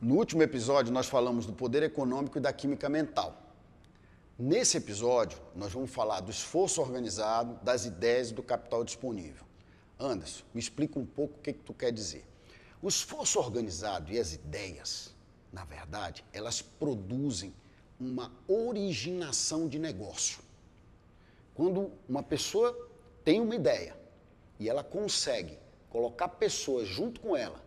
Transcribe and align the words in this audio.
No 0.00 0.14
último 0.14 0.44
episódio, 0.44 0.92
nós 0.92 1.08
falamos 1.08 1.44
do 1.44 1.52
poder 1.52 1.82
econômico 1.82 2.38
e 2.38 2.40
da 2.40 2.52
química 2.52 2.88
mental. 2.88 3.36
Nesse 4.38 4.76
episódio, 4.76 5.36
nós 5.56 5.72
vamos 5.72 5.90
falar 5.90 6.20
do 6.20 6.30
esforço 6.30 6.80
organizado, 6.80 7.58
das 7.64 7.84
ideias 7.84 8.30
e 8.30 8.34
do 8.34 8.40
capital 8.40 8.84
disponível. 8.84 9.44
Anderson, 9.98 10.44
me 10.54 10.60
explica 10.60 11.00
um 11.00 11.04
pouco 11.04 11.36
o 11.36 11.42
que, 11.42 11.52
que 11.52 11.64
tu 11.64 11.74
quer 11.74 11.90
dizer. 11.90 12.24
O 12.80 12.86
esforço 12.86 13.40
organizado 13.40 14.12
e 14.12 14.20
as 14.20 14.32
ideias, 14.32 15.12
na 15.52 15.64
verdade, 15.64 16.24
elas 16.32 16.62
produzem 16.62 17.52
uma 17.98 18.30
originação 18.46 19.66
de 19.66 19.80
negócio. 19.80 20.38
Quando 21.56 21.90
uma 22.08 22.22
pessoa 22.22 22.88
tem 23.24 23.40
uma 23.40 23.56
ideia 23.56 23.96
e 24.60 24.68
ela 24.68 24.84
consegue 24.84 25.58
colocar 25.90 26.28
pessoas 26.28 26.86
junto 26.86 27.20
com 27.20 27.36
ela 27.36 27.66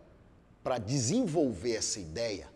para 0.62 0.78
desenvolver 0.78 1.74
essa 1.76 1.98
ideia, 1.98 2.48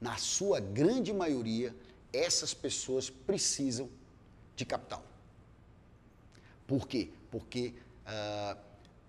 na 0.00 0.16
sua 0.16 0.60
grande 0.60 1.12
maioria, 1.12 1.74
essas 2.12 2.52
pessoas 2.52 3.08
precisam 3.08 3.88
de 4.54 4.64
capital. 4.64 5.02
Por 6.66 6.86
quê? 6.86 7.10
Porque 7.30 7.74
uh, 8.06 8.58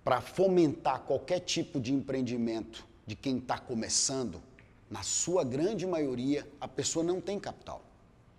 para 0.04 0.22
fomentar 0.22 1.02
qualquer 1.02 1.40
tipo 1.40 1.80
de 1.80 1.94
empreendimento 1.94 2.86
de 3.06 3.16
quem 3.16 3.38
está 3.38 3.58
começando, 3.58 4.42
na 4.90 5.04
sua 5.04 5.44
grande 5.44 5.86
maioria, 5.86 6.48
a 6.60 6.68
pessoa 6.68 7.04
não 7.04 7.20
tem 7.20 7.40
capital. 7.40 7.84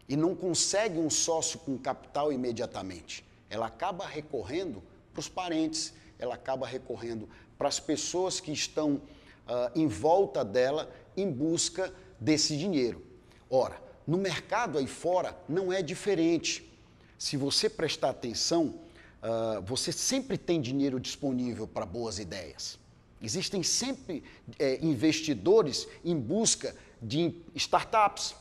E 0.09 0.17
não 0.17 0.35
consegue 0.35 0.99
um 0.99 1.11
sócio 1.11 1.59
com 1.59 1.77
capital 1.77 2.33
imediatamente. 2.33 3.25
Ela 3.51 3.67
acaba 3.67 4.07
recorrendo 4.07 4.83
para 5.13 5.21
os 5.21 5.29
parentes, 5.29 5.93
ela 6.19 6.35
acaba 6.35 6.67
recorrendo 6.67 7.29
para 7.59 7.69
as 7.69 7.81
pessoas 7.81 8.39
que 8.39 8.53
estão 8.53 9.01
uh, 9.47 9.71
em 9.75 9.87
volta 9.87 10.45
dela 10.45 10.91
em 11.17 11.31
busca 11.31 11.93
desse 12.21 12.57
dinheiro. 12.57 13.03
Ora, 13.49 13.81
no 14.07 14.19
mercado 14.19 14.79
aí 14.79 14.87
fora 14.87 15.37
não 15.49 15.73
é 15.73 15.83
diferente. 15.83 16.71
Se 17.19 17.37
você 17.37 17.69
prestar 17.69 18.11
atenção, 18.11 18.81
uh, 19.23 19.63
você 19.65 19.91
sempre 19.93 20.37
tem 20.37 20.61
dinheiro 20.61 21.01
disponível 21.01 21.67
para 21.67 21.87
boas 21.87 22.19
ideias. 22.19 22.79
Existem 23.21 23.63
sempre 23.63 24.23
é, 24.59 24.79
investidores 24.85 25.89
em 26.05 26.15
busca 26.15 26.77
de 27.01 27.35
startups, 27.55 28.35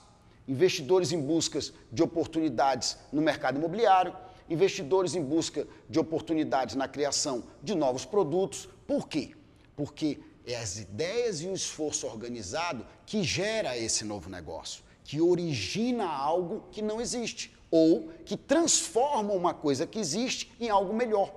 investidores 0.48 1.12
em 1.12 1.22
busca 1.22 1.60
de 1.92 2.04
oportunidades 2.04 2.98
no 3.12 3.22
mercado 3.22 3.58
imobiliário, 3.58 4.14
investidores 4.50 5.16
em 5.16 5.24
busca 5.24 5.66
de 5.90 5.98
oportunidades 5.98 6.76
na 6.76 6.88
criação 6.88 7.46
de 7.64 7.74
novos 7.74 8.06
produtos. 8.06 8.68
Por 8.86 9.08
quê? 9.08 9.32
Porque 9.76 10.20
é 10.46 10.56
as 10.56 10.78
ideias 10.78 11.42
e 11.42 11.48
o 11.48 11.54
esforço 11.54 12.08
organizado 12.08 12.86
que 13.06 13.24
gera 13.24 13.78
esse 13.78 14.04
novo 14.04 14.30
negócio, 14.30 14.84
que 15.04 15.20
origina 15.20 16.06
algo 16.06 16.64
que 16.72 16.82
não 16.82 17.02
existe 17.02 17.56
ou 17.72 18.10
que 18.26 18.38
transforma 18.38 19.34
uma 19.34 19.54
coisa 19.54 19.88
que 19.88 20.00
existe 20.00 20.52
em 20.60 20.70
algo 20.70 20.94
melhor. 20.94 21.34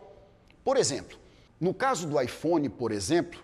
Por 0.63 0.77
exemplo, 0.77 1.19
no 1.61 1.73
caso 1.75 2.07
do 2.07 2.21
iPhone, 2.21 2.69
por 2.69 2.93
exemplo, 2.93 3.43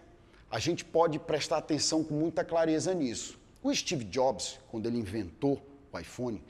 a 0.51 0.59
gente 0.59 0.85
pode 0.85 1.19
prestar 1.19 1.59
atenção 1.59 2.05
com 2.05 2.15
muita 2.15 2.45
clareza 2.45 2.95
nisso. 2.95 3.39
O 3.63 3.75
Steve 3.75 4.05
Jobs, 4.05 4.59
quando 4.71 4.87
ele 4.87 4.99
inventou 4.99 5.61
o 5.93 5.99
iPhone, 5.99 6.43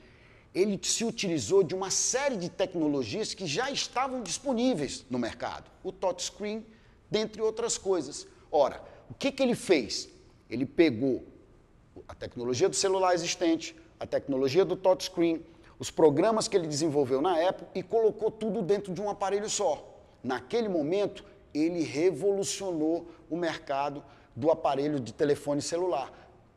ele 0.53 0.79
se 0.83 1.03
utilizou 1.03 1.63
de 1.63 1.73
uma 1.73 1.89
série 1.89 2.37
de 2.37 2.49
tecnologias 2.49 3.33
que 3.33 3.47
já 3.47 3.71
estavam 3.71 4.21
disponíveis 4.21 5.05
no 5.09 5.17
mercado. 5.17 5.69
O 5.83 5.91
touchscreen, 5.91 6.65
dentre 7.09 7.41
outras 7.41 7.77
coisas. 7.77 8.27
Ora, 8.51 8.81
o 9.09 9.13
que, 9.13 9.31
que 9.31 9.43
ele 9.43 9.55
fez? 9.55 10.09
Ele 10.49 10.65
pegou 10.65 11.23
a 12.07 12.13
tecnologia 12.13 12.69
do 12.69 12.75
celular 12.75 13.13
existente, 13.13 13.75
a 13.99 14.05
tecnologia 14.05 14.65
do 14.65 14.75
touchscreen, 14.75 15.45
os 15.79 15.91
programas 15.91 16.47
que 16.47 16.55
ele 16.55 16.67
desenvolveu 16.67 17.21
na 17.21 17.47
Apple 17.47 17.67
e 17.73 17.83
colocou 17.83 18.31
tudo 18.31 18.61
dentro 18.61 18.93
de 18.93 19.01
um 19.01 19.09
aparelho 19.09 19.49
só. 19.49 20.01
Naquele 20.23 20.69
momento, 20.69 21.23
ele 21.53 21.83
revolucionou 21.83 23.07
o 23.29 23.37
mercado 23.37 24.03
do 24.35 24.51
aparelho 24.51 24.99
de 24.99 25.13
telefone 25.13 25.61
celular. 25.61 26.11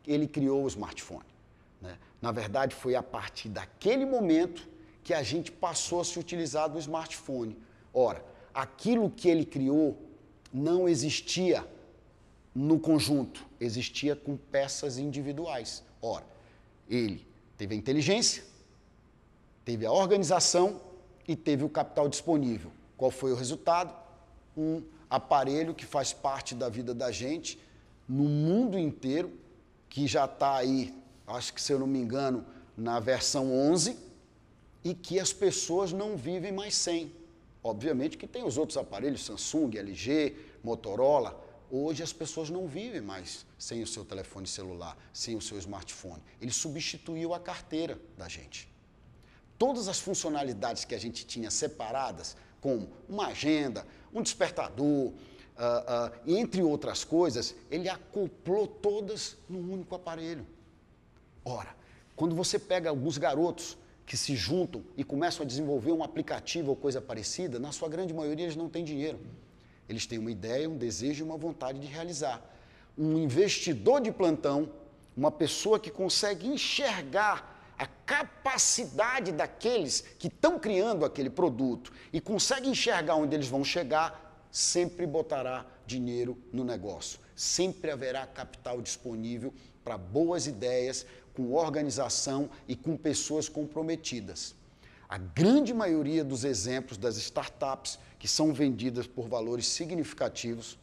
Ele 0.06 0.26
criou 0.26 0.64
o 0.64 0.68
smartphone. 0.68 1.26
Né? 1.80 1.96
Na 2.20 2.32
verdade, 2.32 2.74
foi 2.74 2.94
a 2.94 3.02
partir 3.02 3.48
daquele 3.48 4.04
momento 4.04 4.68
que 5.04 5.14
a 5.14 5.22
gente 5.22 5.50
passou 5.50 6.00
a 6.00 6.04
se 6.04 6.18
utilizar 6.18 6.68
do 6.68 6.78
smartphone. 6.78 7.56
Ora, 7.92 8.24
aquilo 8.52 9.10
que 9.10 9.28
ele 9.28 9.44
criou 9.44 9.96
não 10.52 10.88
existia 10.88 11.66
no 12.58 12.80
conjunto, 12.80 13.46
existia 13.60 14.16
com 14.16 14.36
peças 14.36 14.98
individuais. 14.98 15.84
Ora, 16.02 16.26
ele 16.90 17.24
teve 17.56 17.72
a 17.72 17.78
inteligência, 17.78 18.42
teve 19.64 19.86
a 19.86 19.92
organização 19.92 20.80
e 21.28 21.36
teve 21.36 21.62
o 21.62 21.68
capital 21.68 22.08
disponível. 22.08 22.72
Qual 22.96 23.12
foi 23.12 23.30
o 23.30 23.36
resultado? 23.36 23.94
Um 24.56 24.82
aparelho 25.08 25.72
que 25.72 25.86
faz 25.86 26.12
parte 26.12 26.52
da 26.52 26.68
vida 26.68 26.92
da 26.92 27.12
gente 27.12 27.60
no 28.08 28.24
mundo 28.24 28.76
inteiro, 28.76 29.30
que 29.88 30.08
já 30.08 30.24
está 30.24 30.56
aí, 30.56 30.92
acho 31.28 31.54
que 31.54 31.62
se 31.62 31.72
eu 31.72 31.78
não 31.78 31.86
me 31.86 32.00
engano, 32.00 32.44
na 32.76 32.98
versão 32.98 33.52
11, 33.70 33.96
e 34.82 34.94
que 34.94 35.20
as 35.20 35.32
pessoas 35.32 35.92
não 35.92 36.16
vivem 36.16 36.50
mais 36.50 36.74
sem. 36.74 37.12
Obviamente 37.62 38.18
que 38.18 38.26
tem 38.26 38.44
os 38.44 38.58
outros 38.58 38.76
aparelhos, 38.76 39.24
Samsung, 39.24 39.76
LG, 39.76 40.34
Motorola, 40.64 41.47
Hoje 41.70 42.02
as 42.02 42.12
pessoas 42.12 42.48
não 42.48 42.66
vivem 42.66 43.00
mais 43.00 43.44
sem 43.58 43.82
o 43.82 43.86
seu 43.86 44.04
telefone 44.04 44.46
celular, 44.46 44.96
sem 45.12 45.36
o 45.36 45.40
seu 45.40 45.58
smartphone. 45.58 46.22
Ele 46.40 46.50
substituiu 46.50 47.34
a 47.34 47.40
carteira 47.40 47.98
da 48.16 48.26
gente. 48.26 48.68
Todas 49.58 49.88
as 49.88 49.98
funcionalidades 49.98 50.84
que 50.84 50.94
a 50.94 50.98
gente 50.98 51.26
tinha 51.26 51.50
separadas, 51.50 52.36
como 52.60 52.88
uma 53.08 53.26
agenda, 53.26 53.86
um 54.14 54.22
despertador, 54.22 54.86
uh, 55.06 55.12
uh, 55.12 56.12
entre 56.26 56.62
outras 56.62 57.04
coisas, 57.04 57.54
ele 57.70 57.88
acoplou 57.88 58.66
todas 58.66 59.36
num 59.48 59.72
único 59.72 59.94
aparelho. 59.94 60.46
Ora, 61.44 61.74
quando 62.16 62.34
você 62.34 62.58
pega 62.58 62.88
alguns 62.88 63.18
garotos 63.18 63.76
que 64.06 64.16
se 64.16 64.34
juntam 64.34 64.82
e 64.96 65.04
começam 65.04 65.42
a 65.42 65.46
desenvolver 65.46 65.92
um 65.92 66.02
aplicativo 66.02 66.70
ou 66.70 66.76
coisa 66.76 67.00
parecida, 67.00 67.58
na 67.58 67.72
sua 67.72 67.90
grande 67.90 68.14
maioria 68.14 68.46
eles 68.46 68.56
não 68.56 68.70
têm 68.70 68.84
dinheiro. 68.84 69.20
Eles 69.88 70.06
têm 70.06 70.18
uma 70.18 70.30
ideia, 70.30 70.68
um 70.68 70.76
desejo 70.76 71.24
e 71.24 71.26
uma 71.26 71.36
vontade 71.36 71.78
de 71.78 71.86
realizar. 71.86 72.42
Um 72.96 73.18
investidor 73.18 74.00
de 74.00 74.10
plantão, 74.12 74.70
uma 75.16 75.30
pessoa 75.30 75.80
que 75.80 75.90
consegue 75.90 76.46
enxergar 76.46 77.56
a 77.78 77.86
capacidade 77.86 79.30
daqueles 79.30 80.00
que 80.18 80.26
estão 80.26 80.58
criando 80.58 81.04
aquele 81.04 81.30
produto 81.30 81.92
e 82.12 82.20
consegue 82.20 82.68
enxergar 82.68 83.14
onde 83.14 83.34
eles 83.34 83.48
vão 83.48 83.64
chegar, 83.64 84.46
sempre 84.50 85.06
botará 85.06 85.64
dinheiro 85.86 86.36
no 86.52 86.64
negócio. 86.64 87.20
Sempre 87.36 87.90
haverá 87.90 88.26
capital 88.26 88.82
disponível 88.82 89.54
para 89.84 89.96
boas 89.96 90.46
ideias, 90.46 91.06
com 91.34 91.52
organização 91.54 92.50
e 92.66 92.74
com 92.74 92.96
pessoas 92.96 93.48
comprometidas. 93.48 94.57
A 95.08 95.16
grande 95.16 95.72
maioria 95.72 96.22
dos 96.22 96.44
exemplos 96.44 96.98
das 96.98 97.16
startups 97.16 97.98
que 98.18 98.28
são 98.28 98.52
vendidas 98.52 99.06
por 99.06 99.26
valores 99.26 99.66
significativos, 99.66 100.78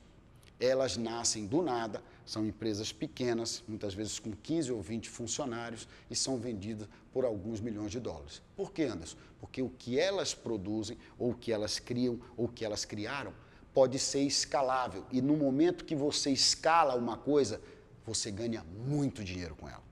elas 0.60 0.98
nascem 0.98 1.45
do 1.45 1.62
nada, 1.62 2.01
são 2.25 2.44
empresas 2.44 2.92
pequenas, 2.92 3.63
muitas 3.68 3.94
vezes 3.94 4.18
com 4.18 4.31
15 4.31 4.72
ou 4.72 4.81
20 4.81 5.10
funcionários, 5.12 5.88
e 6.10 6.16
são 6.16 6.38
vendidas 6.39 6.88
por 7.13 7.24
alguns 7.24 7.62
milhões 7.62 7.92
de 7.92 8.00
dólares. 8.00 8.42
Por 8.56 8.72
que, 8.72 8.81
Anderson? 8.81 9.18
Porque 9.39 9.62
o 9.62 9.69
que 9.69 10.00
elas 10.00 10.33
produzem, 10.33 10.98
ou 11.19 11.31
o 11.31 11.36
que 11.36 11.51
elas 11.51 11.78
criam, 11.78 12.19
ou 12.36 12.45
o 12.45 12.51
que 12.51 12.66
elas 12.66 12.83
criaram, 12.83 13.31
pode 13.75 14.00
ser 14.00 14.21
escalável. 14.21 15.06
E 15.12 15.21
no 15.21 15.38
momento 15.38 15.86
que 15.86 15.95
você 15.95 16.31
escala 16.31 16.95
uma 16.95 17.16
coisa, 17.16 17.62
você 18.04 18.31
ganha 18.31 18.66
muito 18.88 19.24
dinheiro 19.24 19.56
com 19.56 19.69
ela. 19.69 19.84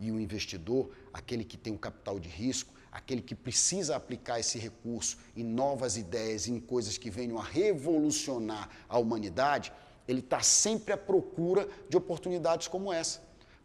E 0.00 0.10
o 0.10 0.18
investidor, 0.18 0.90
aquele 1.12 1.44
que 1.44 1.56
tem 1.56 1.72
um 1.72 1.78
capital 1.78 2.18
de 2.18 2.28
risco, 2.28 2.72
aquele 2.90 3.20
que 3.20 3.34
precisa 3.34 3.94
aplicar 3.94 4.40
esse 4.40 4.58
recurso 4.58 5.18
em 5.36 5.44
novas 5.44 5.96
ideias, 5.96 6.48
em 6.48 6.58
coisas 6.58 6.98
que 6.98 7.10
venham 7.10 7.38
a 7.38 7.44
revolucionar 7.44 8.68
a 8.88 8.98
humanidade, 8.98 9.72
ele 10.08 10.20
está 10.20 10.40
sempre 10.40 10.92
à 10.92 10.96
procura 10.96 11.68
de 11.88 11.96
oportunidades 11.96 12.66
como 12.66 12.92
essa. 12.92 13.22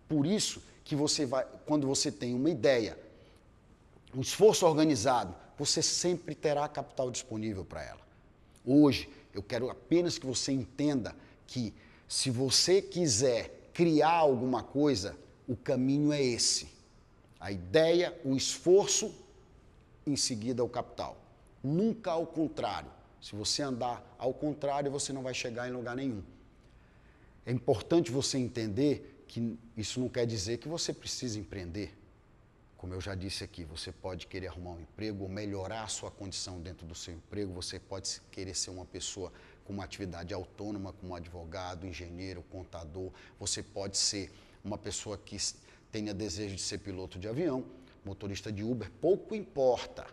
Por 0.07 0.27
isso 0.27 0.61
que 0.83 0.95
você 0.95 1.25
vai, 1.25 1.47
quando 1.65 1.87
você 1.87 2.11
tem 2.11 2.35
uma 2.35 2.49
ideia, 2.49 2.99
um 4.13 4.21
esforço 4.21 4.65
organizado, 4.67 5.33
você 5.57 5.81
sempre 5.81 6.35
terá 6.35 6.67
capital 6.67 7.09
disponível 7.09 7.65
para 7.65 7.83
ela. 7.83 8.01
Hoje, 8.63 9.09
eu 9.33 9.41
quero 9.41 9.69
apenas 9.69 10.17
que 10.17 10.25
você 10.25 10.51
entenda 10.51 11.15
que 11.47 11.73
se 12.07 12.29
você 12.29 12.81
quiser 12.81 13.69
criar 13.73 14.11
alguma 14.11 14.61
coisa, 14.61 15.17
o 15.47 15.55
caminho 15.55 16.11
é 16.11 16.21
esse 16.21 16.75
a 17.39 17.51
ideia, 17.51 18.19
o 18.23 18.35
esforço, 18.35 19.13
em 20.03 20.15
seguida 20.15 20.63
o 20.63 20.69
capital. 20.69 21.15
Nunca 21.63 22.11
ao 22.11 22.25
contrário. 22.25 22.89
Se 23.21 23.35
você 23.35 23.61
andar 23.61 24.03
ao 24.17 24.33
contrário, 24.33 24.89
você 24.89 25.13
não 25.13 25.21
vai 25.21 25.33
chegar 25.33 25.67
em 25.67 25.71
lugar 25.71 25.95
nenhum. 25.95 26.23
É 27.45 27.51
importante 27.51 28.11
você 28.11 28.39
entender 28.39 29.25
que 29.27 29.59
isso 29.77 29.99
não 29.99 30.09
quer 30.09 30.25
dizer 30.25 30.57
que 30.57 30.67
você 30.67 30.91
precisa 30.91 31.39
empreender. 31.39 31.95
Como 32.77 32.93
eu 32.93 33.01
já 33.01 33.13
disse 33.13 33.43
aqui, 33.43 33.63
você 33.63 33.91
pode 33.91 34.27
querer 34.27 34.47
arrumar 34.47 34.71
um 34.71 34.81
emprego 34.81 35.23
ou 35.23 35.29
melhorar 35.29 35.83
a 35.83 35.87
sua 35.87 36.11
condição 36.11 36.59
dentro 36.59 36.85
do 36.85 36.95
seu 36.95 37.13
emprego, 37.13 37.53
você 37.53 37.79
pode 37.79 38.21
querer 38.31 38.55
ser 38.55 38.69
uma 38.69 38.85
pessoa 38.85 39.31
com 39.65 39.73
uma 39.73 39.83
atividade 39.83 40.33
autônoma, 40.33 40.93
como 40.93 41.15
advogado, 41.15 41.87
engenheiro, 41.87 42.43
contador, 42.51 43.11
você 43.39 43.63
pode 43.63 43.97
ser 43.97 44.31
uma 44.65 44.77
pessoa 44.77 45.17
que 45.17 45.37
tenha 45.91 46.13
desejo 46.13 46.55
de 46.55 46.61
ser 46.61 46.79
piloto 46.79 47.17
de 47.17 47.27
avião, 47.27 47.63
motorista 48.03 48.51
de 48.51 48.63
Uber, 48.63 48.91
pouco 48.99 49.33
importa. 49.33 50.05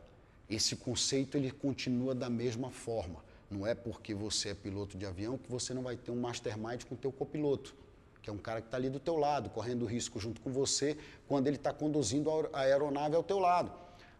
Esse 0.49 0.77
conceito 0.77 1.37
ele 1.37 1.51
continua 1.51 2.15
da 2.15 2.31
mesma 2.31 2.71
forma. 2.71 3.25
Não 3.51 3.67
é 3.67 3.75
porque 3.75 4.15
você 4.15 4.51
é 4.51 4.55
piloto 4.55 4.97
de 4.97 5.07
avião 5.07 5.37
que 5.37 5.51
você 5.51 5.75
não 5.75 5.83
vai 5.83 5.97
ter 5.97 6.11
um 6.11 6.21
mastermind 6.21 6.85
com 6.85 6.95
o 6.95 6.99
teu 6.99 7.11
copiloto 7.11 7.75
que 8.23 8.31
é 8.31 8.33
um 8.33 8.39
cara 8.39 8.61
que 8.61 8.69
está 8.69 8.77
ali 8.77 8.89
do 8.89 9.01
teu 9.01 9.17
lado, 9.17 9.51
correndo 9.51 9.85
risco 9.85 10.21
junto 10.21 10.41
com 10.41 10.51
você, 10.51 10.97
quando 11.27 11.49
ele 11.49 11.57
está 11.57 11.73
conduzindo 11.73 12.31
a 12.53 12.61
aeronave 12.61 13.17
ao 13.17 13.23
teu 13.23 13.41
lado. 13.41 13.73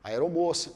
A 0.03 0.09
aeromoça, 0.09 0.73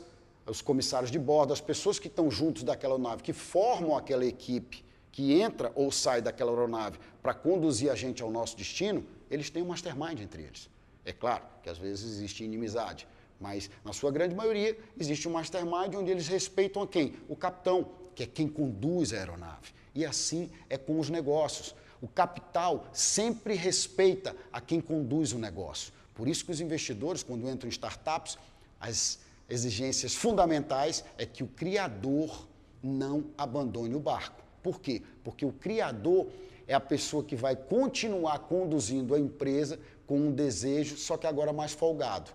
os 0.47 0.63
comissários 0.63 1.11
de 1.11 1.19
bordo, 1.19 1.53
as 1.53 1.61
pessoas 1.61 1.99
que 1.99 2.07
estão 2.07 2.31
juntos 2.31 2.63
daquela 2.63 2.97
nave, 2.97 3.25
que 3.25 3.33
formam 3.33 3.97
aquela 3.97 4.25
equipe 4.25 4.85
que 5.11 5.41
entra 5.41 5.73
ou 5.75 5.91
sai 5.91 6.23
daquela 6.23 6.53
aeronave 6.53 7.01
para 7.21 7.35
conduzir 7.35 7.91
a 7.91 7.97
gente 7.97 8.23
ao 8.23 8.31
nosso 8.31 8.57
destino, 8.57 9.05
eles 9.31 9.51
têm 9.51 9.63
um 9.63 9.67
mastermind 9.67 10.21
entre 10.21 10.43
eles. 10.43 10.69
É 11.05 11.13
claro 11.13 11.45
que 11.63 11.71
às 11.71 11.79
vezes 11.79 12.05
existe 12.05 12.45
inimizade, 12.45 13.07
mas 13.41 13.71
na 13.85 13.93
sua 13.93 14.11
grande 14.11 14.35
maioria 14.35 14.77
existe 14.99 15.29
um 15.29 15.33
mastermind 15.33 15.95
onde 15.95 16.11
eles 16.11 16.27
respeitam 16.27 16.83
a 16.83 16.87
quem? 16.87 17.15
O 17.29 17.37
capitão, 17.37 17.91
que 18.15 18.23
é 18.23 18.27
quem 18.27 18.49
conduz 18.49 19.13
a 19.13 19.17
aeronave. 19.17 19.73
E 19.95 20.05
assim 20.05 20.51
é 20.69 20.77
com 20.77 20.99
os 20.99 21.09
negócios. 21.09 21.75
O 22.01 22.09
capital 22.09 22.89
sempre 22.93 23.55
respeita 23.55 24.35
a 24.53 24.61
quem 24.61 24.81
conduz 24.81 25.33
o 25.33 25.39
negócio. 25.39 25.93
Por 26.15 26.29
isso 26.29 26.45
que 26.45 26.51
os 26.51 26.61
investidores, 26.61 27.23
quando 27.23 27.49
entram 27.49 27.69
em 27.69 27.71
startups, 27.71 28.39
as 28.81 29.19
exigências 29.49 30.15
fundamentais 30.15 31.05
é 31.17 31.25
que 31.25 31.43
o 31.43 31.47
criador 31.47 32.47
não 32.83 33.25
abandone 33.37 33.95
o 33.95 34.01
barco. 34.01 34.43
Por 34.63 34.81
quê? 34.81 35.03
Porque 35.23 35.45
o 35.45 35.53
criador 35.53 36.27
é 36.67 36.75
a 36.75 36.81
pessoa 36.81 37.23
que 37.23 37.37
vai 37.37 37.55
continuar 37.55 38.39
conduzindo 38.41 39.15
a 39.15 39.19
empresa 39.19 39.79
com 40.07 40.19
um 40.19 40.33
desejo, 40.33 40.97
só 40.97 41.17
que 41.17 41.27
agora 41.27 41.53
mais 41.53 41.73
folgado, 41.73 42.31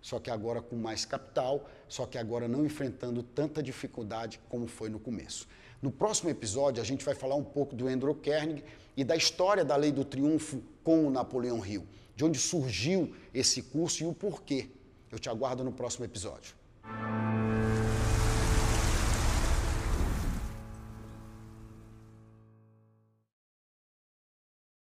só 0.00 0.18
que 0.18 0.30
agora 0.30 0.60
com 0.60 0.76
mais 0.76 1.04
capital, 1.04 1.68
só 1.88 2.06
que 2.06 2.18
agora 2.18 2.48
não 2.48 2.64
enfrentando 2.64 3.22
tanta 3.22 3.62
dificuldade 3.62 4.40
como 4.48 4.66
foi 4.66 4.88
no 4.88 4.98
começo. 4.98 5.46
No 5.80 5.92
próximo 5.92 6.28
episódio, 6.28 6.82
a 6.82 6.84
gente 6.84 7.04
vai 7.04 7.14
falar 7.14 7.36
um 7.36 7.44
pouco 7.44 7.76
do 7.76 7.86
Andrew 7.86 8.14
Carnegie 8.14 8.64
e 8.96 9.04
da 9.04 9.14
história 9.14 9.64
da 9.64 9.76
Lei 9.76 9.92
do 9.92 10.04
Triunfo 10.04 10.60
com 10.82 11.06
o 11.06 11.10
Napoleão 11.10 11.64
Hill, 11.64 11.86
de 12.16 12.24
onde 12.24 12.38
surgiu 12.38 13.14
esse 13.32 13.62
curso 13.62 14.02
e 14.02 14.06
o 14.06 14.12
porquê. 14.12 14.68
Eu 15.10 15.18
te 15.18 15.28
aguardo 15.28 15.62
no 15.62 15.72
próximo 15.72 16.04
episódio. 16.04 16.54